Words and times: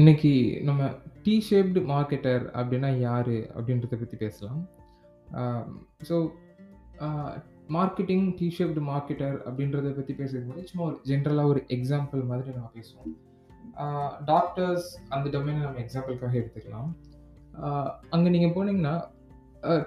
இன்னைக்கு 0.00 0.30
நம்ம 0.66 0.82
D 1.24 1.32
shaped 1.46 1.80
marketer 1.90 2.44
அப்படின்னா 2.58 2.90
யார் 2.98 3.34
அப்படின்றத 3.56 3.96
பற்றி 4.02 4.16
பேசலாம். 4.22 4.60
So 6.08 6.16
marketing 7.76 8.24
T 8.38 8.46
shaped 8.58 8.82
marketer 8.88 9.36
அப்படின்றத 9.48 9.90
பற்றி 9.98 10.14
பேசுறதுக்கு 10.20 10.64
சும்மா 10.70 10.84
ஒரு 10.88 10.96
ஜென்ரலாக 11.10 11.52
ஒரு 11.52 11.62
எக்ஸாம்பிள் 11.76 12.22
மாதிரி 12.30 12.56
நம்ம 12.56 12.70
பேசுவோம். 12.78 13.12
டாக்டர்ஸ் 14.32 14.88
அந்த 15.16 15.26
டொமைனை 15.34 15.60
நம்ம 15.66 15.82
எக்ஸாம்பிள்க்காக 15.84 16.40
எடுத்துக்கலாம். 16.42 16.90
அங்கே 18.14 18.28
நீங்கள் 18.36 18.54
போனீங்கன்னா, 18.56 18.96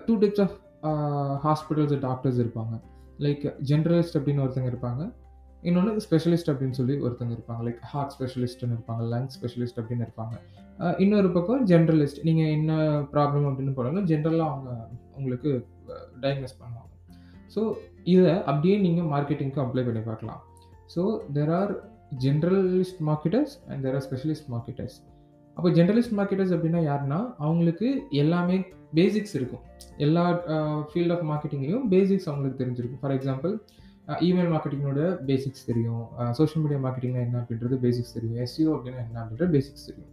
two 0.07 0.15
types 0.23 0.43
of 0.45 0.55
hospitals 1.47 1.99
doctors 2.07 2.41
இருப்பாங்க. 2.45 2.75
லைக் 3.27 3.45
ஜென்ரலிஸ்ட் 3.71 4.19
அப்படின்னு 4.19 4.45
ஒருத்தங்க 4.45 4.71
இருப்பாங்க. 4.73 5.03
இன்னொன்று 5.69 6.03
ஸ்பெஷலிஸ்ட் 6.05 6.49
அப்படின்னு 6.51 6.77
சொல்லி 6.79 6.95
ஒருத்தங்க 7.05 7.33
இருப்பாங்க. 7.37 7.61
லைக் 7.67 7.81
ஹார்ட் 7.91 8.13
ஸ்பெஷலிஸ்ட்னு 8.15 8.75
இருப்பாங்க. 8.75 9.03
லங் 9.13 9.29
ஸ்பெஷலிஸ்ட் 9.35 9.79
அப்படின்னு 9.81 10.05
இருப்பாங்க. 10.07 10.35
இன்னொரு 11.03 11.29
பக்கம் 11.37 11.61
ஜென்ரலிஸ்ட் 11.71 12.19
நீங்கள் 12.27 12.51
என்ன 12.57 12.73
ப்ராப்ளம் 13.15 13.47
அப்படின்னு 13.49 13.73
போனாலும் 13.77 14.07
ஜென்ரலாக 14.11 14.51
அவங்க 14.53 14.69
உங்களுக்கு 15.19 15.51
டயக்னோஸ் 16.23 16.55
பண்ணுவாங்க. 16.61 16.91
ஸோ 17.55 17.61
இதை 18.13 18.33
அப்படியே 18.49 18.75
நீங்கள் 18.85 19.09
மார்க்கெட்டிங்க்கு 19.15 19.63
அப்ளை 19.65 19.83
பண்ணி 19.87 20.03
பார்க்கலாம். 20.09 20.41
So 20.95 21.03
there 21.37 21.51
are 21.59 21.73
generalist 22.25 22.99
marketers 23.09 23.53
and 23.69 23.81
there 23.85 23.95
are 23.99 24.05
specialist 24.07 24.49
marketers. 24.55 24.97
அப்போ 25.57 25.69
ஜென்ரலிஸ்ட் 25.77 26.15
மார்க்கெட்டர்ஸ் 26.19 26.53
அப்படின்னா 26.55 26.81
யாருன்னா, 26.89 27.19
அவங்களுக்கு 27.43 27.87
எல்லாமே 28.23 28.57
பேசிக்ஸ் 28.99 29.35
இருக்கும். 29.39 29.63
எல்லா 30.05 30.23
ஃபீல்ட் 30.89 31.13
ஆஃப் 31.15 31.25
மார்க்கெட்டிங்லேயும் 31.31 31.85
பேசிக்ஸ் 31.93 32.27
அவங்களுக்கு 32.29 32.59
தெரிஞ்சிருக்கும். 32.61 33.01
ஃபார் 33.03 33.15
எக்ஸாம்பிள் 33.17 33.53
இமெயில் 34.07 34.51
மார்க்கெட்டிங்கோட 34.53 35.01
பேசிக்ஸ் 35.25 35.65
தெரியும். 35.65 36.03
சோஷியல் 36.31 36.67
மீடியா 36.67 36.89
மார்க்கெட்டிங்னா 36.89 37.21
என்ன 37.27 37.39
அப்படின்றது 37.39 37.75
பேசிக்ஸ் 37.85 38.13
தெரியும். 38.13 38.37
எஸ்இஓ 38.43 38.71
அப்படின்னா 38.77 39.01
என்ன 39.07 39.23
அப்படின்றது 39.23 39.53
பேசிக்ஸ் 39.57 39.87
தெரியும். 39.87 40.11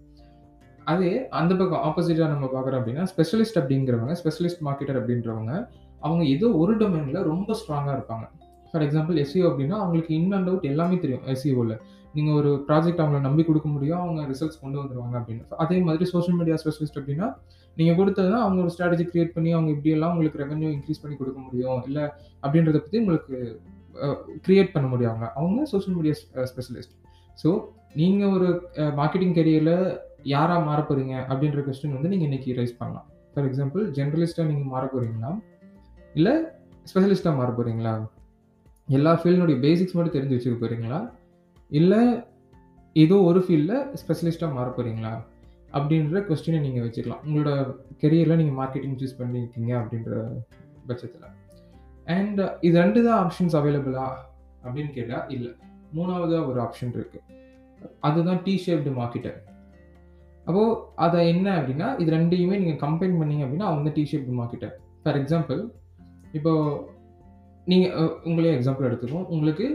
அதே 0.85 1.29
அந்த 1.29 1.57
பக்கம் 1.57 1.83
ஆப்போசிட்டாக 1.89 2.29
நம்ம 2.29 2.47
பார்க்குறோம் 2.47 2.81
அப்படின்னா, 2.81 3.07
ஸ்பெஷலிஸ்ட் 3.17 3.59
அப்படிங்கிறவங்க, 3.61 4.17
ஸ்பெஷலிஸ்ட் 4.23 4.63
மார்க்கெட்டர் 4.65 5.01
அப்படின்றவங்க, 5.01 5.69
அவங்க 6.01 6.25
ஏதோ 6.25 6.51
ஒரு 6.51 6.77
டொமைனில் 6.77 7.23
ரொம்ப 7.23 7.57
ஸ்ட்ராங்காக 7.61 7.97
இருப்பாங்க. 7.99 8.27
ஃபார் 8.71 8.83
எக்ஸாம்பிள் 8.83 9.19
எஸ்சிஓ 9.23 9.45
அப்படின்னா, 9.51 9.77
அவங்களுக்கு 9.85 10.15
இன் 10.15 10.33
அண்ட் 10.33 10.47
அவுட் 10.47 10.63
எல்லாமே 10.63 10.99
தெரியும் 10.99 11.27
எஸ்சிஓவில் 11.27 11.79
நீங்கள் 12.13 12.35
ஒரு 12.35 12.65
ப்ராஜெக்ட் 12.69 13.03
அவங்கள 13.03 13.21
நம்பி 13.21 13.45
கொடுக்க 13.45 13.69
முடியும். 13.69 13.99
அவங்க 13.99 14.23
ரிசல்ட்ஸ் 14.23 14.61
கொண்டு 14.61 14.83
வந்துருவாங்க 14.83 15.15
அப்படின்னு. 15.21 15.45
அதே 15.49 15.79
மாதிரி 15.81 16.05
சோஷியல் 16.05 16.39
மீடியா 16.39 16.57
ஸ்பெஷலிஸ்ட் 16.65 16.99
அப்படின்னா, 17.01 17.35
நீங்கள் 17.77 17.97
கொடுத்ததுனா 18.01 18.41
அவங்க 18.47 18.63
ஒரு 18.63 18.73
ஸ்ட்ராட்டஜி 18.79 19.07
கிரியேட் 19.13 19.33
பண்ணி 19.37 19.53
அவங்க 19.53 19.71
இப்படியெல்லாம் 19.71 20.11
உங்களுக்கு 20.11 20.45
ரெவன்யூ 20.45 20.69
இன்க்ரீஸ் 20.77 21.03
பண்ணி 21.03 21.17
கொடுக்க 21.17 21.41
முடியும். 21.41 21.83
இல்லை 21.83 22.03
அப்படின்றத 22.43 22.73
பற்றி 22.73 22.99
உங்களுக்கு 22.99 23.61
க்ரியேட் 24.45 24.73
பண்ண 24.75 24.87
முடியும் 24.93 25.13
அவங்க. 25.13 25.29
அவங்க 25.41 25.67
சோஷியல் 25.73 25.97
மீடியா 25.99 26.15
ஸ்பெஷலிஸ்ட். 26.53 26.95
ஸோ 27.43 27.51
நீங்கள் 28.01 28.33
ஒரு 28.37 28.49
மார்க்கெட்டிங் 29.01 29.37
கெரியரில் 29.39 29.77
யாராக 30.35 30.61
மாறப் 30.69 30.89
போகிறீங்க 30.91 31.15
அப்படின்ற 31.31 31.61
கொஸ்டின் 31.69 31.97
வந்து 31.97 32.11
நீங்கள் 32.13 32.29
இன்றைக்கி 32.29 32.57
ரைஸ் 32.61 32.79
பண்ணலாம். 32.81 33.07
ஃபார் 33.33 33.47
எக்ஸாம்பிள் 33.49 33.83
ஜென்ரலிஸ்ட்டாக 33.99 34.51
நீங்கள் 34.51 34.71
மாற 34.75 34.85
போகிறீங்களா 34.95 35.31
இல்லை 36.19 36.35
ஸ்பெஷலிஸ்ட்டாக 36.91 37.39
மாறப் 37.41 37.59
போகிறீங்களா 37.59 37.95
எல்லா 38.89 39.13
ஃபீல்டினுடைய 39.21 39.59
பேசிக்ஸ் 39.67 39.97
மட்டும் 39.97 40.17
தெரிஞ்சு 40.17 40.37
வச்சுக்க 40.37 40.57
போகிறீங்களா 40.63 41.01
இல்லை 41.71 42.01
ஏதோ 42.97 43.17
ஒரு 43.29 43.41
ஃபீல்டில் 43.45 43.85
ஸ்பெஷலிஸ்ட்டாக 44.01 44.57
மாறப் 44.57 44.77
போகிறீங்களா 44.79 45.13
அப்படின்ற 45.77 46.21
கொஸ்டினை 46.29 46.59
நீங்கள் 46.65 46.85
வச்சுக்கலாம். 46.87 47.23
உங்களோட 47.27 47.51
கெரியரில் 48.03 48.41
நீங்கள் 48.41 48.59
மார்க்கெட்டிங் 48.59 48.99
சூஸ் 49.03 49.19
பண்ணியிருக்கீங்க 49.21 49.73
அப்படின்ற 49.81 50.13
பட்சத்தில் 50.89 51.29
அண்ட் 52.07 52.41
uh, 52.41 52.51
இது 52.61 52.75
ரெண்டு 52.79 53.01
தான் 53.03 53.19
ஆப்ஷன்ஸ் 53.25 53.57
அவைலபிளா 53.57 54.07
அப்படின்னு 54.65 54.91
கேட்டால் 54.91 55.29
இல்லை 55.29 55.53
மூணாவதாக 55.95 56.47
ஒரு 56.47 56.61
ஆப்ஷன் 56.61 56.95
இருக்குது 56.99 57.41
அதுதான் 58.01 58.43
டி 58.43 58.63
ஷேப்டு 58.67 58.91
மார்க்கெட்டர். 59.01 59.39
அப்போது 60.47 60.77
அதை 60.95 61.29
என்ன 61.29 61.49
அப்படின்னா, 61.59 61.99
இது 61.99 62.11
ரெண்டையுமே 62.17 62.57
நீங்கள் 62.63 62.81
கம்பைன் 62.85 63.19
பண்ணீங்க 63.21 63.45
அப்படின்னா, 63.45 63.69
அவங்க 63.73 63.91
T 63.91 64.03
shaped 64.13 64.35
marketer. 64.41 64.75
For 65.03 65.19
example 65.23 65.61
இப்போ 66.33 66.53
நீங்கள் 67.67 68.11
உங்களே 68.25 68.55
எக்ஸாம்பிள் 68.57 68.89
எடுத்துக்குவோம். 68.89 69.29
உங்களுக்கு 69.29 69.67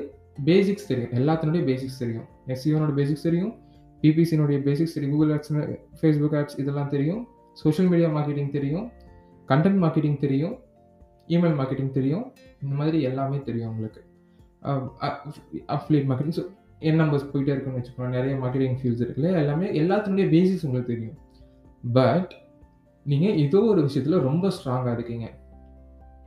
பேசிக்ஸ் 0.46 0.88
தெரியும். 0.88 1.12
எல்லாத்தினுடைய 1.12 1.64
பேசிக்ஸ் 1.66 1.98
தெரியும். 1.98 2.28
எஸ்சிஓனோட 2.48 2.94
பேசிக்ஸ் 2.94 3.22
தெரியும். 3.22 3.54
பிபிசினுடைய 4.04 4.58
பேசிக்ஸ் 4.64 4.94
தெரியும். 4.94 5.14
கூகுள் 5.16 5.34
ஆப்ஸ் 5.36 5.54
ஃபேஸ்புக் 6.02 6.36
ஆப்ஸ் 6.42 6.58
இதெல்லாம் 6.58 6.88
தெரியும். 6.88 7.28
சோஷியல் 7.54 7.90
மீடியா 7.90 8.10
மார்க்கெட்டிங் 8.10 8.50
தெரியும். 8.50 8.92
கன்டென்ட் 9.50 9.80
மார்க்கெட்டிங் 9.84 10.20
தெரியும். 10.20 10.56
இமெயில் 11.28 11.58
மார்க்கெட்டிங் 11.60 11.92
தெரியும். 11.92 12.26
இந்த 12.64 12.74
மாதிரி 12.76 13.02
எல்லாமே 13.02 13.38
தெரியும் 13.42 13.70
உங்களுக்கு. 13.70 14.02
அ 14.68 14.72
மார்க்கெட்டிங் 16.10 16.38
ஸோ 16.40 16.46
என் 16.80 17.00
நம்பர்ஸ் 17.02 17.30
போயிட்டே 17.32 17.52
இருக்குன்னு 17.54 17.80
வச்சுக்கோங்க 17.80 18.10
நிறைய 18.10 18.34
மார்க்கெட்டிங் 18.36 18.78
ஃபீல்ட்ஸ் 18.80 19.04
இருக்குல்ல. 19.06 19.30
எல்லாமே 19.44 19.68
எல்லாத்தினுடைய 19.82 20.28
பேசிஸ் 20.36 20.66
உங்களுக்கு 20.68 20.94
தெரியும். 20.94 21.18
பட் 21.84 22.32
நீங்கள் 23.06 23.38
ஏதோ 23.46 23.60
ஒரு 23.62 23.82
விஷயத்தில் 23.82 24.20
ரொம்ப 24.20 24.48
ஸ்ட்ராங்காக 24.48 24.94
இருக்கீங்க. 24.94 25.26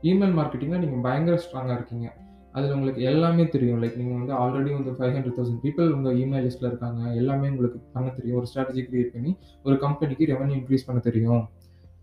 இமெயில் 0.03 0.35
மார்க்கெட்டிங்கில் 0.39 0.83
நீங்கள் 0.83 1.05
பயங்கர 1.07 1.35
ஸ்ட்ராங்காக 1.45 1.77
இருக்கீங்க. 1.79 2.07
அதில் 2.53 2.73
உங்களுக்கு 2.73 3.01
எல்லாமே 3.01 3.43
தெரியும். 3.47 3.81
லைக் 3.81 3.97
நீங்கள் 3.99 4.17
வந்து 4.19 4.33
ஆல்ரெடி 4.33 4.71
வந்து 4.77 4.91
500,000 5.01 5.59
பீப்பிள் 5.63 5.91
உங்கள் 5.91 6.15
இமெயில் 6.15 6.45
லிஸ்ட்டில் 6.45 6.69
இருக்காங்க. 6.69 7.01
எல்லாமே 7.13 7.49
உங்களுக்கு 7.49 7.79
பண்ண 7.93 8.07
தெரியும். 8.09 8.37
ஒரு 8.39 8.47
ஸ்ட்ராட்டஜி 8.53 8.81
கிரியேட் 8.87 9.13
பண்ணி 9.13 9.31
ஒரு 9.63 9.77
கம்பெனிக்கு 9.77 10.25
ரெவன்யூ 10.25 10.55
இன்க்ரீஸ் 10.59 10.87
பண்ண 10.87 11.01
தெரியும். 11.01 11.43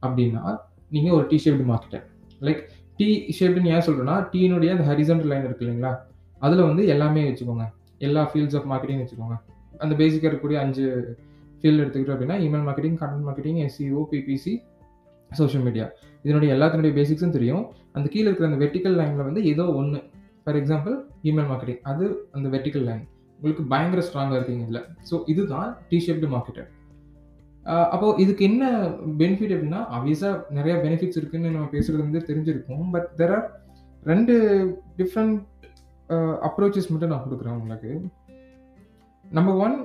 அப்படின்னா, 0.06 0.42
நீங்கள் 0.90 1.16
ஒரு 1.18 1.26
T shirt 1.26 1.64
marketer. 1.72 2.06
Like 2.40 2.62
T 2.98 3.08
ஷேப்டுன்னு 3.40 3.72
ஏன் 3.74 3.84
சொல்கிறேன்னா 3.86 4.16
டீனுடைய 4.32 4.70
அந்த 4.76 4.84
ஹரிசன்ட் 4.90 5.24
லைன் 5.24 5.44
இருக்கு 5.44 5.64
இல்லைங்களா? 5.66 5.92
அதில் 6.38 6.62
வந்து 6.62 6.86
எல்லாமே 6.86 7.22
வச்சுக்கோங்க. 7.30 7.64
எல்லா 7.98 8.30
ஃபீல்ட்ஸ் 8.30 8.56
ஆஃப் 8.58 8.66
மார்க்கெட்டிங் 8.72 9.02
வச்சுக்கோங்க. 9.02 9.36
அந்த 9.78 9.94
பேசிக்காக 9.94 10.28
இருக்கக்கூடிய 10.30 10.58
அஞ்சு 10.64 10.84
ஃபீல்டு 11.60 11.82
எடுத்துக்கிட்டோம் 11.82 12.16
அப்படின்னா, 12.16 12.36
email 12.46 12.66
marketing, 12.68 12.98
content 13.02 13.26
marketing, 13.28 13.58
SEO 13.64 14.02
PPC, 14.10 14.52
social 15.30 15.64
media. 15.64 15.86
இதனுடைய 16.22 16.50
எல்லாத்தினுடைய 16.54 16.92
பேசிக்ஸும் 16.98 17.36
தெரியும். 17.36 17.64
அந்த 17.92 18.08
கீழே 18.08 18.24
இருக்கிற 18.24 18.48
அந்த 18.50 18.60
வெர்டிகல் 18.64 18.96
லைனில் 19.00 19.26
வந்து 19.28 19.44
ஏதோ 19.44 19.64
ஒன்று 19.80 20.00
ஃபார் 20.44 20.56
எக்ஸாம்பிள் 20.56 20.96
இமெயில் 21.22 21.48
மார்க்கெட்டிங். 21.52 21.80
அது 21.82 22.28
அந்த 22.32 22.48
வெர்டிகல் 22.56 22.86
லைன். 22.90 23.04
உங்களுக்கு 23.36 23.64
பயங்கர 23.64 24.02
ஸ்ட்ராங்காக 24.06 24.38
இருக்கீங்க 24.38 24.64
இதில் 24.68 24.84
ஸோ 25.10 25.22
இதுதான் 25.26 25.76
டி 25.88 26.04
ஷேப்டு 26.06 26.28
மார்க்கெட்டர். 26.34 26.68
அ 27.68 27.76
அப்போ 27.88 28.14
இதுக்கு 28.18 28.44
என்ன 28.44 28.64
பெனிஃபிட் 29.18 29.52
அப்படின்னா, 29.54 29.80
ஆப்வியஸா 29.96 30.28
நெறைய 30.50 30.74
பெனிஃபிட்ஸ் 30.84 31.16
இருக்குன்னு 31.16 31.50
நம்ம 31.50 31.68
பேசுறது 31.72 32.02
வந்து 32.02 32.20
தெரிஞ்சிருக்கும். 32.28 32.84
But 32.90 33.08
there 33.16 33.30
are 33.30 33.46
2 34.02 34.34
different 34.96 35.36
uh 36.10 36.16
approaches 36.48 36.90
மட்டும் 36.90 37.12
நான் 37.12 37.24
குடுக்குறேன் 37.26 37.56
உங்களுக்கு. 37.56 37.90
நம்பர் 39.24 39.56
1 39.56 39.76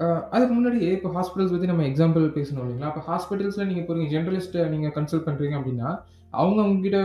அ 0.00 0.06
அதுக்கு 0.30 0.54
முன்னாடியே 0.54 0.92
இப்போ 0.92 1.08
ஹாஸ்பிட்டல்ஸ் 1.08 1.52
பத்தி 1.52 1.66
நம்ம 1.66 1.84
எக்ஸாம்பிள் 1.84 2.24
பேசணும் 2.34 2.62
இல்லைங்களா? 2.64 2.90
அப்ப 2.92 3.00
ஹாஸ்பிட்டல்ஸ்ல 3.08 3.64
நீங்க 3.64 3.82
போறீங்க 3.82 4.08
ஜெனரலிஸ்ட்ட 4.10 4.68
நீங்க 4.68 4.88
கன்சல்ட் 4.88 5.26
பண்றீங்க 5.28 5.56
அப்படின்னா, 5.58 5.88
அவங்க 6.32 6.60
உங்ககிட்ட 6.62 6.98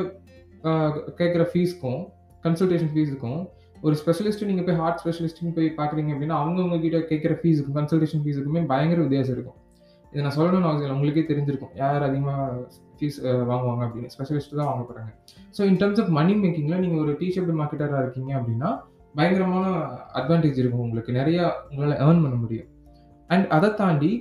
அ 0.63 0.71
கேட்கிற 1.15 1.43
ஃபீஸ்க்கும், 1.51 2.01
கன்சல்டேஷன் 2.43 2.91
ஃபீஸுக்கும், 2.93 3.39
ஒரு 3.83 3.95
ஸ்பெஷலிஸ்ட்டு 3.95 4.45
நீங்க 4.45 4.61
போய் 4.61 4.75
ஹார்ட் 4.75 5.01
ஸ்பெஷலிஸ்ட்ன்னு 5.03 5.55
போய் 5.55 5.69
பார்க்குறீங்க 5.79 6.11
அப்படின்னா, 6.13 6.37
அவங்க 6.37 6.61
உங்ககிட்ட 6.61 6.99
கேட்கிற 7.11 7.35
ஃபீஸுக்கும், 7.41 7.77
கன்சல்டேஷன் 7.79 8.23
ஃபீஸுக்குமே 8.25 8.63
பயங்கர 8.65 9.01
வித்தியாசம் 9.01 9.35
இருக்கும். 9.35 9.59
இதை 10.13 10.23
நான் 10.25 10.35
சொல்லணும்னு 10.37 10.67
அவசியம் 10.69 10.85
இல்லை 10.85 10.95
உங்களுக்கே 10.97 11.23
தெரிஞ்சிருக்கும். 11.29 11.71
யார் 11.81 12.03
அதிகமாக 12.07 12.41
ஃபீஸ் 12.97 13.17
வாங்குவாங்க 13.51 13.83
அப்படின்னு. 13.85 14.09
ஸ்பெஷலிஸ்ட் 14.15 14.59
தான் 14.59 14.69
வாங்க 14.71 14.83
போகிறாங்க 14.89 15.11
so 15.57 15.61
in 15.69 15.79
terms 15.81 16.01
of 16.03 16.11
money 16.17 16.33
மேக்கிங்கில் 16.41 16.81
நீங்கள் 16.83 17.01
ஒரு 17.03 17.13
டி 17.21 17.27
மார்க்கெட்டராக 17.61 18.03
இருக்கீங்க 18.05 18.33
அப்படின்னா, 18.39 18.69
பயங்கரமான 19.19 19.65
அட்வான்டேஜ் 20.19 20.61
இருக்கும் 20.61 20.83
உங்களுக்கு. 20.85 21.11
நிறையா 21.19 21.43
உங்களால் 21.71 21.99
ஏர்ன் 22.05 22.23
பண்ண 22.25 22.37
முடியும். 22.43 22.69
அண்ட் 23.29 23.45
அதை 23.57 23.69
தாண்டி 23.81 24.11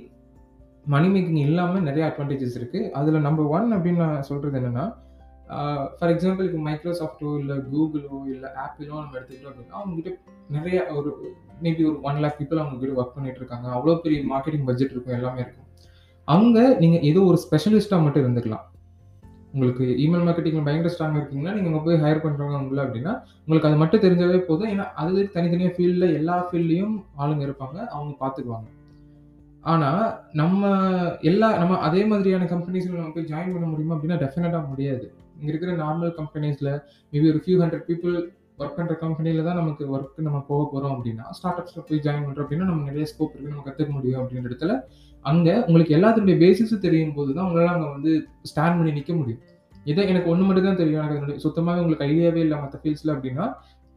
மணி 0.93 1.07
மேக்கிங் 1.13 1.41
இல்லாமல் 1.47 1.85
நிறைய 1.87 2.03
அட்வான்டேஜஸ் 2.09 2.57
இருக்குது 2.59 2.89
அதில் 2.99 3.25
நம்பர் 3.27 3.51
ஒன் 3.57 3.69
அப்படின்னு 3.75 4.03
நான் 4.03 4.27
சொல்கிறது 4.29 4.59
என்னென்னா 4.59 4.85
ஃபார் 5.97 6.11
எக்ஸாம்பிள் 6.13 6.47
இப்போ 6.47 6.59
மைக்ரோசாஃப்ட்டோ, 6.67 7.31
இல்லை 7.41 7.55
கூகுளோ, 7.71 8.17
இல்லை 8.33 8.49
ஆப்பிளோ 8.63 8.93
நம்ம 9.01 9.17
எடுத்துக்கிட்டோம் 9.19 9.51
அப்படின்னா, 9.51 9.77
அவங்ககிட்ட 9.79 10.11
நிறைய 10.55 10.77
ஒரு 10.97 11.09
மேபி 11.65 11.83
ஒரு 11.89 11.97
1,00,000 12.05 12.31
பீப்பிள் 12.37 12.37
பீப்புள் 12.39 12.61
அவங்ககிட்ட 12.61 12.99
ஒர்க் 13.01 13.15
பண்ணிட்டு 13.17 13.39
இருக்காங்க. 13.41 13.67
அவ்வளோ 13.75 13.95
பெரிய 14.05 14.19
மார்க்கெட்டிங் 14.31 14.65
பட்ஜெட் 14.69 14.93
இருக்கும். 14.95 15.17
எல்லாமே 15.17 15.41
இருக்கும். 15.45 15.67
அங்கே 16.25 16.77
நீங்கள் 16.77 17.01
ஏதோ 17.01 17.21
ஒரு 17.21 17.39
ஸ்பெஷலிஸ்ட்டாக 17.51 18.03
மட்டும் 18.03 18.23
இருந்துக்கலாம். 18.23 18.71
உங்களுக்கு 19.53 19.83
இமெயில் 19.83 20.27
மார்க்கெட்டிங்ல 20.27 20.63
பயங்கர 20.63 20.95
ஸ்ட்ராங்காக 20.99 21.21
இருக்கீங்கன்னா, 21.23 21.53
நீங்கள் 21.53 21.81
போய் 21.85 22.01
ஹையர் 22.01 22.23
பண்ணுறவங்க 22.23 22.61
உங்களை 22.61 22.83
அப்படின்னா, 22.83 23.21
உங்களுக்கு 23.39 23.67
அது 23.67 23.75
மட்டும் 23.75 24.01
தெரிஞ்சாவே 24.01 24.37
போதும். 24.37 24.69
ஏன்னா, 24.69 24.83
அது 24.83 25.31
தனித்தனியாக 25.31 25.75
ஃபீல்டில் 25.77 26.13
எல்லா 26.13 26.51
ஃபீல்ட்லேயும் 26.51 27.03
ஆளுங்க 27.17 27.45
இருப்பாங்க. 27.45 27.85
அவங்க 27.87 28.15
பார்த்துக்குவாங்க. 28.19 28.69
ஆனால் 29.61 30.19
நம்ம 30.31 30.71
எல்லா 31.21 31.57
நம்ம 31.57 31.77
அதே 31.77 32.05
மாதிரியான 32.05 32.43
கம்பெனிஸில் 32.43 32.95
நம்ம 32.95 33.11
போய் 33.11 33.23
ஜாயின் 33.23 33.51
பண்ண 33.51 33.65
முடியுமா 33.65 33.95
அப்படின்னா, 33.95 34.21
டெஃபினட்டாக 34.21 34.67
முடியாது. 34.67 35.13
இங்கே 35.39 35.47
இருக்கிற 35.47 35.75
நார்மல் 35.75 36.13
கம்பெனிஸில் 36.17 36.81
மேபி 37.11 37.27
ஒரு 37.27 37.43
ஃபியூ 37.45 37.65
ஹண்ட்ரட் 37.65 37.81
பீப்புள் 37.87 38.27
ஒர்க் 38.59 38.75
பண்ணுற 38.77 38.95
கம்பெனியில் 39.03 39.45
தான் 39.47 39.57
நமக்கு 39.61 39.83
ஒர்க்கு 39.95 40.25
நம்ம 40.27 40.39
போக 40.49 40.61
போகிறோம் 40.71 40.93
அப்படின்னா, 40.95 41.25
ஸ்டார்ட் 41.37 41.59
அப்ஸில் 41.61 41.85
போய் 41.89 42.03
ஜாயின் 42.05 42.25
பண்ணுறோம் 42.25 42.45
அப்படின்னா, 42.45 42.67
நம்ம 42.71 42.83
நிறைய 42.89 43.05
ஸ்கோப் 43.11 43.31
இருக்குது 43.33 43.53
நம்ம 43.55 43.65
கற்றுக்க 43.67 43.91
முடியும் 43.97 44.19
அப்படின்ற 44.21 44.49
இடத்துல, 44.51 44.73
அங்கே 45.25 45.53
உங்களுக்கு 45.67 45.95
எல்லாத்தினுடைய 45.97 46.37
பேசிஸும் 46.43 46.83
தெரியும் 46.85 47.15
போது 47.17 47.31
தான் 47.37 47.45
உங்களால் 47.47 47.73
அங்கே 47.75 47.89
வந்து 47.95 48.11
ஸ்டாண்ட் 48.51 48.77
பண்ணி 48.79 48.93
நிற்க 48.99 49.13
முடியும். 49.21 49.41
இதை 49.91 50.01
எனக்கு 50.11 50.29
ஒன்று 50.33 50.47
மட்டும் 50.47 50.67
தான் 50.69 50.81
தெரியும். 50.81 51.05
எனக்கு 51.07 51.43
சுத்தமாகவே 51.45 51.81
உங்களுக்கு 51.83 52.07
ஐடியாவே 52.11 52.41
இல்லை 52.45 52.57
மற்ற 52.63 52.77
ஃபீல்ஸில் 52.83 53.13
அப்படின்னா, 53.15 53.47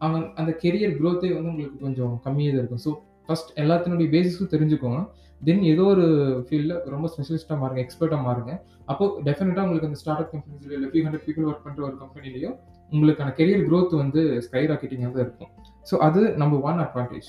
அவன் 0.06 0.24
அந்த 0.40 0.50
கெரியர் 0.62 0.96
க்ரோத்தே 1.00 1.28
வந்து 1.36 1.50
உங்களுக்கு 1.52 1.78
கொஞ்சம் 1.84 2.14
கம்மியாக 2.24 2.54
தான் 2.54 2.62
இருக்கும். 2.62 2.82
ஸோ 2.86 2.92
ஃபர்ஸ்ட் 3.26 3.52
எல்லாத்தினுடைய 3.62 4.08
பேசிஸும் 4.14 4.52
தெரிஞ்சுக்கோங்க. 4.54 4.98
தென் 5.46 5.62
ஏதோ 5.72 5.84
ஒரு 5.94 6.04
ஃபீல்டில் 6.46 6.74
ரொம்ப 6.94 7.06
ஸ்பெஷலிஸ்ட்டாக 7.12 7.58
மாறுங்க. 7.62 7.80
எக்ஸ்பர்ட்டாக 7.84 8.20
மாறுங்க. 8.26 8.52
அப்போ 8.92 9.04
டெஃபினட்டாக 9.28 9.64
உங்களுக்கு 9.66 9.88
அந்த 9.90 10.00
ஸ்டார்ட் 10.02 10.22
அப் 10.24 10.32
கம்பெனிஸ்லையோ 10.34 10.76
இல்லை 10.78 10.90
ஃபியூ 10.92 11.02
ஹண்ட்ரட் 11.06 11.26
பீப்பிள் 11.26 11.46
ஒர்க் 11.50 11.64
பண்ணுற 11.66 11.82
ஒரு 11.88 11.96
கம்பெனிலையோ 12.02 12.50
உங்களுக்கான 12.92 13.32
கெரியர் 13.38 13.64
க்ரோத் 13.68 13.94
வந்து 14.02 14.20
ஸ்கை 14.46 14.62
ராக்கெட்டிங்காக 14.70 15.12
தான் 15.16 15.24
இருக்கும். 15.26 15.50
ஸோ 15.90 15.94
அது 16.06 16.20
number 16.42 16.64
one 16.68 16.80
advantage. 16.84 17.28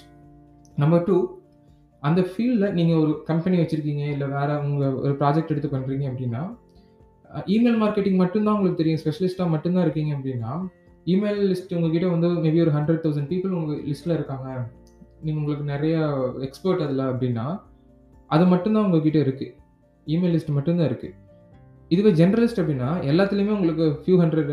Number 0.84 1.06
two 1.10 1.18
அந்த 2.04 2.22
ஃபீல்டில் 2.32 2.74
நீங்கள் 2.78 3.00
ஒரு 3.04 3.12
கம்பெனி 3.30 3.56
வச்சுருக்கீங்க 3.62 4.04
இல்லை 4.14 4.28
வேறு 4.38 4.56
உங்கள் 4.70 4.98
ஒரு 5.06 5.14
ப்ராஜெக்ட் 5.22 5.54
எடுத்து 5.54 5.70
பண்ணுறீங்க 5.76 6.06
அப்படின்னா 6.12 6.42
இமெயில் 7.54 7.80
மார்க்கெட்டிங் 7.84 8.20
மட்டும்தான் 8.24 8.56
உங்களுக்கு 8.58 8.82
தெரியும். 8.82 9.02
ஸ்பெஷலிஸ்ட்டாக 9.04 9.54
மட்டும்தான் 9.54 9.86
இருக்கீங்க 9.86 10.12
அப்படின்னா 10.18 10.52
இமெயில் 11.14 11.42
லிஸ்ட் 11.52 11.74
உங்ககிட்ட 11.78 12.08
வந்து 12.14 12.30
மேபி 12.44 12.60
ஒரு 12.66 12.74
ஹண்ட்ரட் 12.78 13.02
தௌசண்ட் 13.06 13.30
பீப்புள் 13.32 13.56
உங்கள் 13.60 13.80
லிஸ்ட்டில் 13.90 14.16
இருக்காங்க. 14.18 14.48
நீங்கள் 15.24 15.42
உங்களுக்கு 15.42 15.66
நிறைய 15.74 15.96
எக்ஸ்பர்ட் 16.48 16.84
அதில் 16.86 17.04
அப்படின்னா 17.12 17.46
அது 18.36 18.46
மட்டும்தான் 18.54 18.86
உங்ககிட்ட 18.88 19.20
இருக்குது 19.26 19.54
இமெயில் 20.08 20.36
லிஸ்ட் 20.36 20.56
மட்டும்தான் 20.58 20.90
இருக்குது 20.90 21.16
இதுவே 21.90 22.12
ஜென்ரலிஸ்ட் 22.12 22.60
அப்படின்னா 22.62 22.90
எல்லாத்துலேயுமே 23.12 23.54
உங்களுக்கு 23.58 23.86
few 24.04 24.16
hundred 24.22 24.52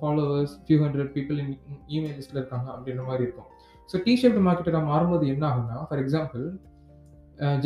followers, 0.00 0.54
few 0.66 0.78
hundred 0.84 1.10
people 1.16 1.38
in 1.42 1.52
email 1.96 2.16
லிஸ்ட்டில் 2.18 2.40
இருக்காங்க 2.42 2.68
அப்படின்ற 2.74 3.04
மாதிரி 3.06 3.22
இருக்கும். 3.22 3.48
ஸோ 3.90 3.96
டிஷர்ட் 4.06 4.36
ஷேப்ட் 4.38 4.90
மாறும்போது 4.92 5.24
என்ன 5.34 5.44
ஆகும்னா, 5.50 5.78
ஃபார் 5.88 6.02
எக்ஸாம்பிள் 6.04 6.44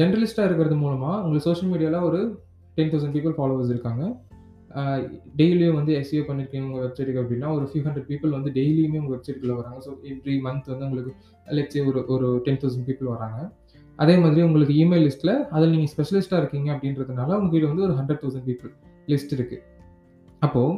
ஜென்ரலிஸ்ட்டாக 0.00 0.48
இருக்கிறது 0.48 0.76
மூலமாக 0.76 1.16
உங்களுக்கு 1.22 1.48
சோஷியல் 1.48 1.72
மீடியாவில் 1.72 2.06
ஒரு 2.10 2.20
டென் 2.76 2.92
தௌசண்ட் 2.94 3.14
பீப்புள் 3.16 3.36
ஃபாலோவர்ஸ் 3.38 3.74
இருக்காங்க. 3.76 4.04
Uh, 4.70 4.98
டெய்லியும் 5.38 5.76
வந்து 5.76 5.92
எஸ்இஓ 5.98 6.22
பண்ணியிருக்கீங்க 6.26 6.66
உங்கள் 6.66 6.82
வெப்சைட்டுக்கு 6.84 7.20
அப்படின்னா 7.22 7.48
ஒரு 7.54 7.64
ஃபியூ 7.70 7.82
ஹண்ட்ரட் 7.86 8.08
பீப்பிள் 8.08 8.30
வந்து 8.30 8.50
டெய்லியுமே 8.50 8.98
உங்கள் 9.02 9.14
வெப்சைட்டுக்குள்ளே 9.14 9.56
வராங்க. 9.60 9.78
ஸோ 9.86 9.90
எவ்ரி 10.10 10.34
மந்த் 10.46 10.68
வந்து 10.72 10.86
உங்களுக்கு 10.88 11.12
லெட்ஸ் 11.56 11.78
ஒரு 11.90 12.00
ஒரு 12.06 12.24
ஒரு 12.30 12.42
10,000 12.46 12.84
பீப்பிள் 12.88 13.08
வராங்க. 13.14 13.38
அதே 14.02 14.14
மாதிரி 14.22 14.40
உங்களுக்கு 14.48 14.74
இமெயில் 14.82 15.04
லிஸ்ட்டில் 15.06 15.34
அதில் 15.54 15.72
நீங்கள் 15.74 15.92
ஸ்பெஷலிஸ்ட்டாக 15.94 16.40
இருக்கீங்க 16.42 16.68
அப்படின்றதுனால 16.74 17.30
உங்ககிட்ட 17.40 17.72
வந்து 17.72 17.86
ஒரு 17.88 17.96
ஹண்ட்ரட் 17.98 18.22
தௌசண்ட் 18.22 18.46
பீப்புள் 18.50 18.72
லிஸ்ட் 19.12 19.34
இருக்குது 19.38 19.64
அப்போது 20.46 20.76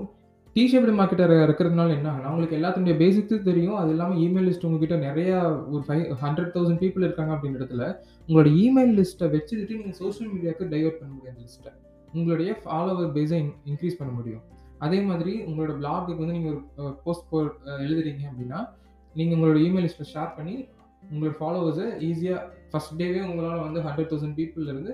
டி 0.56 0.62
ஷேப்ட் 0.70 0.94
மார்க்கெட்டர் 0.99 1.32
இருக்கிறதுனால 1.46 1.93
என்ன 1.96 2.08
ஆகும்னா, 2.12 2.31
உங்களுக்கு 2.32 2.56
எல்லாத்துடைய 2.58 2.94
பேசிக்ஸு 3.02 3.37
தெரியும். 3.49 3.76
அது 3.81 3.90
இல்லாமல் 3.94 4.20
இமெயில் 4.25 4.46
லிஸ்ட் 4.49 4.64
உங்ககிட்ட 4.69 4.96
நிறையா 5.05 5.37
ஒரு 5.72 5.82
ஃபைவ் 5.88 6.06
ஹண்ட்ரட் 6.22 6.50
தௌசண்ட் 6.55 6.81
பீப்புள் 6.82 7.06
இருக்காங்க 7.06 7.32
அப்படின்றதுல 7.37 7.58
இடத்துல, 7.58 7.84
உங்களோட 8.28 8.49
இமெயில் 8.64 8.93
லிஸ்ட்டை 8.99 9.28
வச்சுக்கிட்டு 9.34 9.78
நீங்கள் 9.81 9.99
சோஷியல் 10.00 10.31
மீடியாவுக்கு 10.32 10.70
டைவர்ட் 10.75 10.99
பண்ண 11.00 11.12
முடியும் 11.16 11.34
அந்த 11.34 11.44
லிஸ்ட்டை 11.46 11.73
உங்களுடைய 12.14 12.50
ஃபாலோவர் 12.62 13.12
பேஸை 13.19 13.38
இன் 13.43 13.78
பண்ண 14.00 14.12
முடியும். 14.19 14.43
அதே 14.87 14.99
மாதிரி 15.11 15.32
உங்களோட 15.49 15.73
ப்ளாகுக்கு 15.81 16.23
வந்து 16.25 16.37
நீங்கள் 16.38 16.58
ஒரு 16.87 16.94
போஸ்ட் 17.05 17.28
போ 17.31 17.38
எழுதுறீங்க 17.84 18.23
அப்படின்னா 18.31 18.61
நீங்கள் 19.14 19.37
உங்களோட 19.38 19.61
இமெயில் 19.69 19.87
லிஸ்ட்டை 19.88 20.08
ஷேர் 20.14 20.37
பண்ணி, 20.38 20.56
உங்களோட 21.12 21.32
ஃபாலோவர்ஸை 21.40 21.86
ஈஸியாக 22.08 22.40
ஃபர்ஸ்ட் 22.72 22.94
டேவே 23.00 23.20
உங்களால் 23.30 23.64
வந்து 23.66 23.80
ஹண்ட்ரட் 23.86 24.10
தௌசண்ட் 24.12 24.36
பீப்புளிலேருந்து 24.40 24.92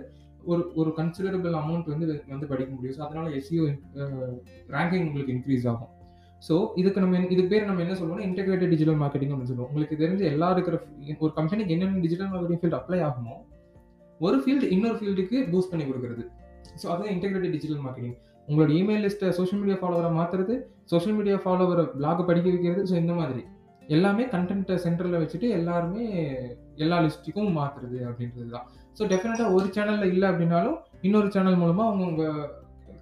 ஒரு 0.51 0.63
ஒரு 0.81 0.91
கன்சிடரபிள் 0.99 1.55
அமௌண்ட் 1.61 1.89
வந்து 1.93 2.07
வந்து 2.33 2.47
படிக்க 2.51 2.71
முடியும். 2.75 2.97
ஸோ 2.99 3.03
அதனால் 3.07 3.33
எஸ்இஓ 3.39 3.65
ரேங்கிங் 4.75 5.07
உங்களுக்கு 5.09 5.35
இன்க்ரீஸ் 5.37 5.67
ஆகும். 5.73 5.93
ஸோ 6.47 6.55
இதுக்கு 6.81 7.03
நம்ம 7.05 7.21
இதுக்கு 7.35 7.51
பேர் 7.53 7.69
நம்ம 7.69 7.83
என்ன 7.85 7.95
சொல்லுவோம்னா, 8.01 8.25
இன்டெகிரேட்டட் 8.29 8.73
டிஜிட்டல் 8.75 8.99
மார்க்கெட்டிங் 9.03 9.33
அப்படின்னு 9.33 9.51
சொல்லுவோம். 9.53 9.71
உங்களுக்கு 9.71 9.97
தெரிஞ்ச 10.03 10.23
எல்லா 10.33 10.49
இருக்கிற 10.55 10.77
ஒரு 11.25 11.33
கம்பெனிக்கு 11.39 11.75
என்னென்ன 11.77 12.03
டிஜிட்டல் 12.07 12.31
மார்க்கெட்டிங் 12.33 12.61
ஃபீல்ட் 12.63 12.79
அப்ளை 12.81 13.01
ஆகுமோ, 13.09 13.37
ஒரு 14.27 14.37
ஃபீல்டு 14.43 14.71
இன்னொரு 14.75 14.97
ஃபீல்டுக்கு 15.01 15.39
பூஸ்ட் 15.53 15.73
பண்ணி 15.73 15.87
கொடுக்குறது 15.89 16.25
ஸோ 16.81 16.87
அதுதான் 16.93 17.13
இன்டெகிரேட்டட் 17.15 17.55
டிஜிட்டல் 17.57 17.83
மார்க்கெட்டிங். 17.87 18.17
உங்களோட 18.49 18.71
இமெயில் 18.81 19.05
லிஸ்ட்டை 19.07 19.29
சோஷியல் 19.39 19.61
மீடியா 19.63 19.79
ஃபாலோவரை 19.83 20.11
மாற்றுறது 20.19 20.55
சோஷியல் 20.93 21.17
மீடியா 21.19 21.37
ஃபாலோவரை 21.45 21.85
பிளாக் 21.97 22.27
படிக்க 22.31 22.47
வைக்கிறது. 22.55 22.83
ஸோ 22.91 22.95
இந்த 23.03 23.13
மாதிரி. 23.21 23.43
எல்லாமே 23.95 24.25
கண்டென்ட்டை 24.35 24.77
சென்டரில் 24.85 25.21
வச்சுட்டு 25.23 25.49
எல்லாருமே 25.59 26.05
எல்லா 26.85 26.97
லிஸ்ட்டுக்கும் 27.05 27.57
மாத்துறது 27.59 27.99
அப்படின்றது 28.09 28.49
தான். 28.55 28.67
ஸோ 28.97 29.03
டெஃபினட்டாக 29.13 29.55
ஒரு 29.57 29.67
சேனலில் 29.77 30.13
இல்லை 30.15 30.27
அப்படின்னாலும் 30.33 30.79
இன்னொரு 31.07 31.29
சேனல் 31.35 31.61
மூலமாக 31.63 31.89
அவங்க 31.91 32.05
உங்கள் 32.11 32.49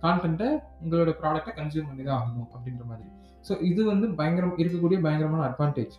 கான்டென்ட்டை 0.05 0.49
உங்களோட 0.83 1.13
ப்ராடக்டை 1.21 1.53
கன்சியூம் 1.59 1.89
பண்ணி 1.91 2.05
தான் 2.09 2.19
ஆகணும் 2.21 2.49
அப்படின்ற 2.55 2.85
மாதிரி. 2.91 3.07
ஸோ 3.47 3.53
இது 3.71 3.81
வந்து 3.93 4.07
பயங்கரம் 4.21 4.57
இருக்கக்கூடிய 4.63 4.99
பயங்கரமான 5.07 5.47
அட்வான்டேஜ். 5.51 5.95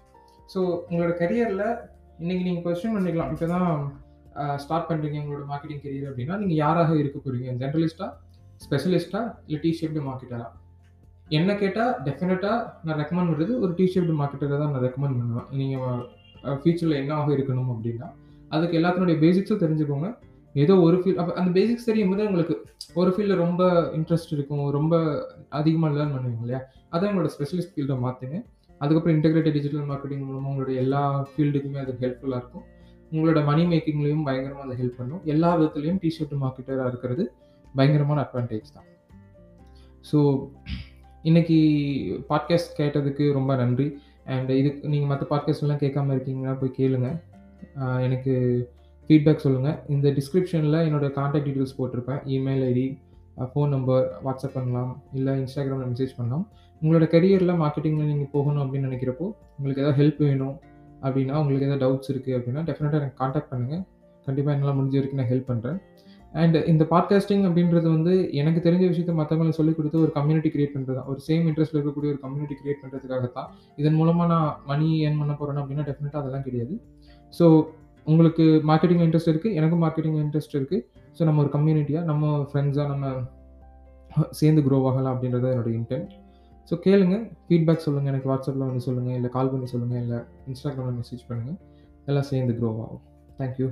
ஸோ 0.53 0.59
உங்களோட 0.89 1.13
கரியரில் 1.21 1.65
இன்னைக்கு 2.21 2.43
நீங்கள் 2.47 2.65
கொஸ்டின் 2.65 2.95
பண்ணிக்கலாம். 2.95 3.31
இப்போ 3.35 3.47
தான் 3.55 3.71
ஸ்டார்ட் 4.63 4.87
பண்ணுறீங்க 4.89 5.17
உங்களோட 5.23 5.45
மார்க்கெட்டிங் 5.51 5.83
கரியர் 5.85 6.09
அப்படின்னா 6.11 6.37
நீங்கள் 6.43 6.61
யாராக 6.63 6.93
இருக்க 7.01 7.17
போகிறீங்க 7.19 7.57
ஜென்ரலிஸ்ட்டாக 7.63 8.11
ஸ்பெஷலிஸ்ட்டாக 8.65 9.33
இல்லை 9.47 9.59
டி 9.63 9.71
ஷேப்ட் 9.79 9.99
மார்க்கெட்டரா? 10.09 10.47
என்ன 11.29 11.51
கேட்டால் 11.61 11.93
டெஃபினட்டாக 12.07 12.57
நான் 12.85 12.97
ரெக்கமெண்ட் 13.01 13.29
பண்ணுறது 13.29 13.53
ஒரு 13.63 13.71
டிஷர்ட் 13.77 14.11
ஷேப்ட் 14.21 14.51
தான் 14.51 14.71
நான் 14.73 14.85
ரெக்கமெண்ட் 14.87 15.17
பண்ணுவேன். 15.19 15.47
நீங்கள் 15.59 16.59
ஃபியூச்சரில் 16.61 16.97
என்ன 16.99 17.01
என்னவாக 17.01 17.29
இருக்கணும் 17.35 17.69
அப்படின்னா 17.73 18.07
அதுக்கு 18.55 18.77
எல்லாத்தினுடைய 18.79 19.17
பேசிக்ஸும் 19.23 19.61
தெரிஞ்சுக்கோங்க. 19.63 20.09
ஏதோ 20.63 20.73
ஒரு 20.87 20.97
ஃபீல் 21.01 21.17
அப்போ 21.21 21.31
அந்த 21.39 21.49
பேசிக்ஸ் 21.59 21.87
தெரியும்போது 21.89 22.27
உங்களுக்கு 22.29 22.55
ஒரு 22.99 23.09
ஃபீல்டில் 23.13 23.41
ரொம்ப 23.45 23.63
இன்ட்ரெஸ்ட் 23.97 24.33
இருக்கும். 24.35 24.61
ரொம்ப 24.77 24.95
அதிகமாக 25.59 25.91
லேர்ன் 25.95 26.13
பண்ணுவீங்க 26.15 26.43
இல்லையா? 26.45 26.61
அதை 26.93 27.09
உங்களோட 27.09 27.31
ஸ்பெஷலிஸ்ட் 27.35 27.73
ஃபீல்டை 27.75 27.97
மாற்றுங்க 28.03 28.37
அதுக்கப்புறம் 28.81 29.15
இன்டெகிரேட்டட் 29.17 29.55
டிஜிட்டல் 29.57 29.87
மார்க்கெட்டிங் 29.89 30.23
மூலமாக 30.27 30.51
உங்களுடைய 30.51 30.77
எல்லா 30.83 31.01
ஃபீல்டுக்குமே 31.31 31.79
அது 31.83 31.93
ஹெல்ப்ஃபுல்லாக 32.03 32.41
இருக்கும். 32.41 32.65
உங்களோட 33.13 33.39
மனி 33.49 33.63
மேக்கிங்லேயும் 33.71 34.25
பயங்கரமாக 34.27 34.65
அது 34.67 34.79
ஹெல்ப் 34.81 34.99
பண்ணும். 35.01 35.21
எல்லா 35.33 35.49
விதத்துலேயும் 35.57 35.99
டிஷர்ட் 36.03 36.35
மார்க்கெட்டராக 36.43 36.91
இருக்கிறது 36.91 37.25
பயங்கரமான 37.75 38.21
அட்வான்டேஜ் 38.25 38.73
தான். 38.75 38.87
ஸோ 40.09 40.17
இன்னைக்கு 41.27 41.55
பாட்காஸ்ட் 42.29 42.73
கேட்டதுக்கு 42.77 43.25
ரொம்ப 43.33 43.51
நன்றி. 43.55 43.85
அண்ட் 44.33 44.49
இதுக்கு 44.49 44.89
நீங்கள் 44.89 45.09
மற்ற 45.11 45.23
பாட்காஸ்ட்லாம் 45.29 45.79
கேட்காம 45.83 46.13
இருக்கீங்கன்னா 46.15 46.53
போய் 46.59 46.75
கேளுங்க. 46.79 47.07
எனக்கு 48.05 48.33
ஃபீட்பேக் 49.07 49.43
சொல்லுங்கள் 49.45 49.77
இந்த 49.95 50.07
டிஸ்கிரிப்ஷனில் 50.17 50.77
என்னோடய 50.87 51.11
காண்டாக்ட் 51.17 51.47
டீட்டெயில்ஸ் 51.47 51.75
போட்டிருப்பேன். 51.77 52.19
Email 52.35 52.65
ID, 52.71 52.85
phone 53.53 53.73
number, 53.75 54.05
WhatsApp 54.25 54.55
பண்ணலாம். 54.57 54.91
இல்லை 55.13 55.33
இன்ஸ்டாகிராமில் 55.39 55.89
மெசேஜ் 55.93 56.15
பண்ணலாம். 56.17 56.45
உங்களோட 56.81 57.07
கரியரில் 57.15 57.59
மார்க்கெட்டிங்கில் 57.63 58.11
நீங்கள் 58.11 58.31
போகணும் 58.31 58.63
அப்படின்னு 58.65 58.89
நினைக்கிறப்போ 58.89 59.27
உங்களுக்கு 59.57 59.83
ஏதாவது 59.83 59.99
ஹெல்ப் 60.01 60.21
வேணும் 60.27 60.55
அப்படின்னா 61.05 61.35
உங்களுக்கு 61.41 61.67
ஏதாவது 61.69 61.83
டவுட்ஸ் 61.85 62.11
இருக்குது 62.13 62.37
அப்படின்னா 62.39 62.63
டெஃபினட்டாக 62.69 63.01
எனக்கு 63.03 63.21
காண்டாக்ட் 63.23 63.51
பண்ணுங்கள் 63.53 63.83
கண்டிப்பாக 64.27 64.57
என்னால் 64.57 64.77
முடிஞ்ச 64.79 64.95
வரைக்கும் 64.99 65.21
நான் 65.21 65.31
ஹெல்ப் 65.33 65.49
பண்ணுறேன் 65.51 65.79
அண்ட் 66.41 66.57
இந்த 66.71 66.83
பாட்காஸ்டிங் 66.93 67.43
அப்படின்றது 67.47 67.87
வந்து 67.95 68.13
எனக்கு 68.39 68.59
தெரிஞ்ச 68.65 68.83
விஷயத்த 68.91 69.13
மற்றவங்களை 69.19 69.53
சொல்லிக் 69.59 69.77
கொடுத்து 69.77 70.01
ஒரு 70.05 70.11
கம்யூனிட்டி 70.17 70.49
கிரியேட் 70.53 70.73
பண்ணுறது 70.75 70.97
தான். 70.97 71.07
ஒரு 71.11 71.19
சேம் 71.27 71.45
இன்ட்ரெஸ்ட்டில் 71.49 71.79
இருக்கக்கூடிய 71.79 72.09
ஒரு 72.13 72.19
கம்யூனிட்டி 72.25 72.55
கிரியேட் 72.61 72.81
பண்ணுறதுக்காக 72.83 73.27
தான். 73.37 73.49
இதன் 73.81 73.97
மூலமாக 73.99 74.27
நான் 74.33 74.49
மணி 74.71 74.87
ஏர்ன் 75.05 75.19
பண்ண 75.21 75.33
போகிறேன் 75.39 75.61
அப்படின்னா 75.63 75.85
டெஃபினட்டாக 75.89 76.21
அதெல்லாம் 76.23 76.45
கிடையாது. 76.47 76.75
ஸோ 77.33 77.47
உங்களுக்கு 78.07 78.43
மார்க்கெட்டிங் 78.71 79.03
இன்ட்ரெஸ்ட் 79.05 79.31
இருக்குது 79.33 79.55
எனக்கும் 79.59 79.81
மார்க்கெட்டிங் 79.85 80.19
இன்ட்ரெஸ்ட் 80.25 80.57
இருக்குது 80.59 80.83
ஸோ 81.17 81.23
நம்ம 81.29 81.41
ஒரு 81.43 81.51
கம்யூனிட்டியாக 81.55 82.05
நம்ம 82.11 82.33
ஃப்ரெண்ட்ஸாக 82.51 82.87
நம்ம 82.93 83.13
சேர்ந்து 84.39 84.61
க்ரோ 84.67 84.77
ஆகலாம் 84.89 85.13
அப்படின்றது 85.13 85.47
என்னோட 85.53 85.71
இன்டென்ட். 85.79 86.11
ஸோ 86.69 86.75
கேளுங்க. 86.85 87.15
ஃபீட்பேக் 87.47 87.85
சொல்லுங்கள் 87.87 88.11
எனக்கு 88.13 88.29
வாட்ஸ்அப்பில் 88.31 88.67
வந்து 88.69 88.83
சொல்லுங்கள் 88.87 89.17
இல்லை 89.19 89.29
கால் 89.37 89.51
பண்ணி 89.53 89.67
சொல்லுங்கள் 89.73 90.01
இல்லை 90.03 90.19
இன்ஸ்டாகிராமில் 90.51 90.99
மெசேஜ் 91.01 91.25
பண்ணுங்கள் 91.29 91.57
எல்லாம் 92.11 92.27
சேர்ந்து 92.29 92.55
க்ரோ 92.59 92.69
ஆகும் 92.85 93.03
தேங்க் 93.39 93.59
யூ. 93.63 93.67